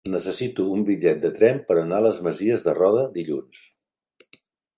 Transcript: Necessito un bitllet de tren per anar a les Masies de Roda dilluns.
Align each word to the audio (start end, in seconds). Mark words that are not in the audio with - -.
Necessito 0.11 0.63
un 0.77 0.85
bitllet 0.87 1.19
de 1.25 1.29
tren 1.35 1.59
per 1.67 1.77
anar 1.81 1.99
a 1.99 2.05
les 2.07 2.23
Masies 2.29 2.67
de 2.69 2.75
Roda 2.79 3.05
dilluns. 3.19 4.37